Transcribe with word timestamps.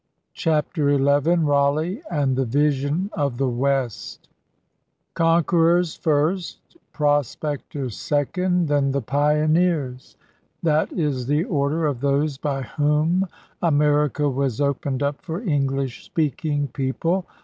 CHAPTER 0.33 0.97
XI 0.97 1.43
RALEIGH 1.43 2.01
AND 2.09 2.35
THE 2.35 2.45
VISION 2.45 3.11
OF 3.13 3.37
THE 3.37 3.47
WEST 3.47 4.29
Conquerors 5.13 5.95
first, 5.95 6.75
prospectors 6.91 7.97
second, 7.97 8.67
then 8.67 8.89
the 8.89 9.01
pioneers: 9.03 10.17
that 10.63 10.91
is 10.91 11.27
the 11.27 11.43
order 11.43 11.85
of 11.85 11.99
those 12.01 12.39
by 12.39 12.63
whom 12.63 13.27
America 13.61 14.27
was 14.27 14.59
opened 14.59 15.03
up 15.03 15.21
for 15.21 15.43
English 15.43 16.03
speaking 16.03 16.69
peo 16.69 16.93
ple. 16.93 17.25